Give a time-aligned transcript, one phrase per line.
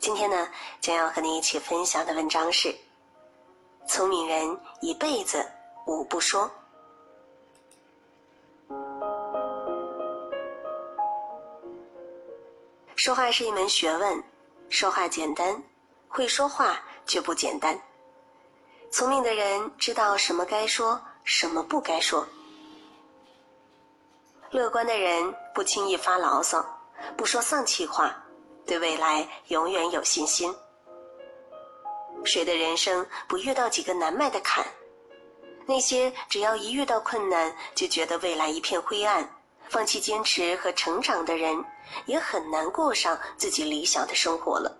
[0.00, 0.48] 今天呢，
[0.80, 2.74] 将要和你一起分享的文章是：
[3.86, 5.46] 聪明人一辈子
[5.86, 6.50] 无不说。
[12.96, 14.24] 说话是一门学问，
[14.70, 15.62] 说话简单，
[16.08, 17.78] 会说话却不简单。
[18.90, 22.26] 聪明的人知道什么该说，什么不该说。
[24.50, 26.64] 乐观的人不轻易发牢骚，
[27.18, 28.16] 不说丧气话。
[28.66, 30.54] 对未来永远有信心。
[32.24, 34.64] 谁的人生不遇到几个难迈的坎？
[35.66, 39.28] 那些只要一遇到困难就觉得未来一片灰暗、
[39.68, 41.64] 放弃坚持和成长的人，
[42.06, 44.76] 也很难过上自己理想的生活了。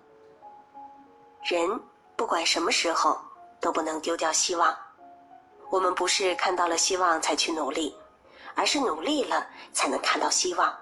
[1.45, 1.81] 人
[2.17, 3.19] 不管什么时候
[3.61, 4.77] 都不能丢掉希望。
[5.71, 7.97] 我们不是看到了希望才去努力，
[8.57, 10.77] 而是努力了才能看到希望。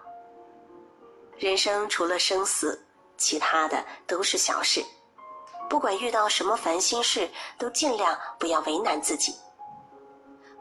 [1.36, 2.82] 人生除了生死。
[3.18, 4.82] 其他的都是小事，
[5.68, 7.28] 不管遇到什么烦心事，
[7.58, 9.34] 都尽量不要为难自己。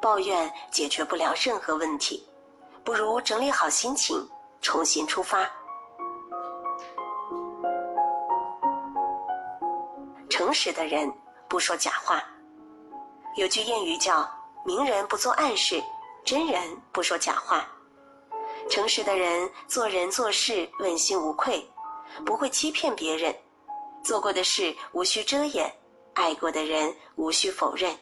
[0.01, 2.27] 抱怨解决不了任何问题，
[2.83, 4.27] 不如整理好心情，
[4.61, 5.49] 重新出发。
[10.29, 11.11] 诚实的人
[11.47, 12.23] 不说假话。
[13.37, 14.29] 有句谚语叫
[14.65, 15.81] “明人不做暗事，
[16.25, 17.67] 真人不说假话”。
[18.69, 21.67] 诚实的人做人做事问心无愧。
[22.25, 23.35] 不会欺骗别人，
[24.03, 25.71] 做过的事无需遮掩，
[26.13, 27.95] 爱过的人无需否认。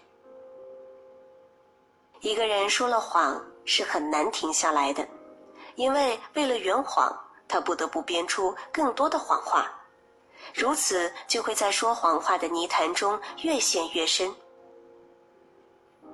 [2.22, 5.08] 一个人说了谎是很难停下来的，
[5.76, 7.16] 因为为了圆谎，
[7.48, 9.72] 他不得不编出更多的谎话，
[10.54, 14.34] 如此就会在说谎话的泥潭中越陷越深。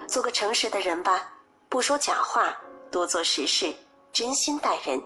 [0.07, 1.31] 做个诚实的人吧，
[1.69, 3.73] 不说假话，多做实事，
[4.11, 5.01] 真心待人。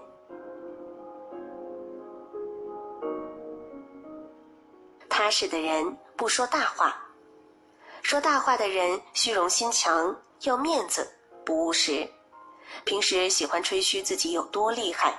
[5.26, 6.96] 踏实的人不说大话，
[8.00, 11.04] 说大话的人虚荣心强，要面子，
[11.44, 12.08] 不务实。
[12.84, 15.12] 平时喜欢吹嘘自己有多厉害，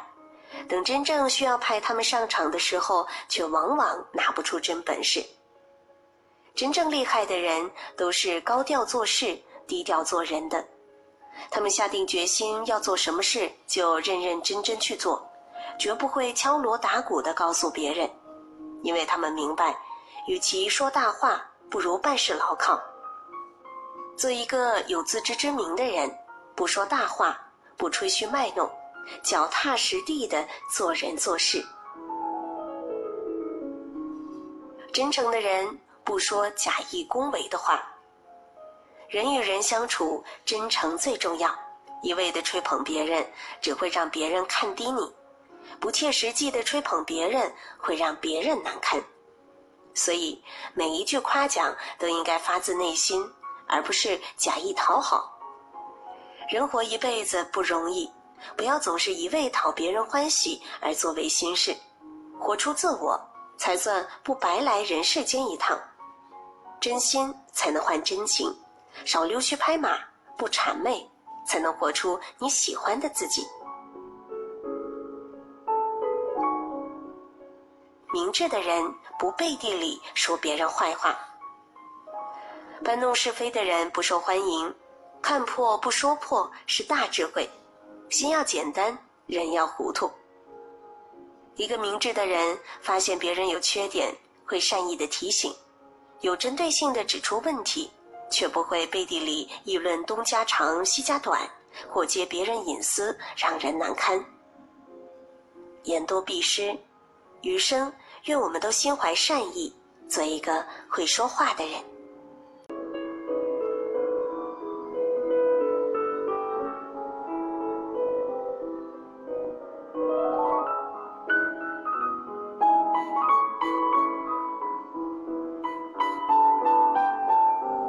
[0.69, 5.21] 等真正需要派他们上场的时候，却往往拿不出真本事。
[6.55, 9.37] 真正厉害的人都是高调做事、
[9.67, 10.65] 低调做人的，
[11.51, 15.29] 他们下定决心要做什么事，就认认真真去做，
[15.77, 18.09] 绝不会敲锣打鼓的告诉别人，
[18.83, 19.77] 因为他们明白。
[20.27, 22.77] 与其说大话，不如办事牢靠。
[24.17, 26.13] 做一个有自知之明的人，
[26.53, 27.39] 不说大话，
[27.77, 28.69] 不吹嘘卖弄，
[29.23, 31.65] 脚踏实地的做人做事。
[34.91, 37.81] 真诚的人不说假意恭维的话。
[39.07, 41.49] 人与人相处，真诚最重要。
[42.03, 43.25] 一味的吹捧别人，
[43.61, 45.09] 只会让别人看低你；
[45.79, 49.01] 不切实际的吹捧别人，会让别人难堪。
[49.97, 50.39] 所以，
[50.75, 53.27] 每一句夸奖都应该发自内心，
[53.67, 55.33] 而不是假意讨好。
[56.47, 58.07] 人活一辈子不容易，
[58.55, 61.75] 不要总是一味讨别人欢喜而做违心事。
[62.39, 63.19] 活出自我，
[63.57, 65.75] 才算不白来人世间一趟。
[66.79, 68.55] 真心才能换真情，
[69.03, 69.97] 少溜须拍马，
[70.37, 71.09] 不谄媚，
[71.47, 73.43] 才能活出你喜欢的自己。
[78.17, 78.83] 明智的人
[79.19, 81.16] 不背地里说别人坏话，
[82.83, 84.73] 搬弄是非的人不受欢迎，
[85.22, 87.47] 看破不说破是大智慧，
[88.09, 90.09] 心要简单，人要糊涂。
[91.57, 94.11] 一个明智的人发现别人有缺点，
[94.47, 95.56] 会善意的提醒，
[96.22, 97.91] 有针对性的指出问题，
[98.31, 101.47] 却不会背地里议论东家长西家短，
[101.88, 104.19] 或揭别人隐私，让人难堪。
[105.83, 106.75] 言多必失，
[107.44, 107.94] 余生。
[108.27, 109.73] 愿我们都心怀善意，
[110.07, 111.81] 做一个会说话的人。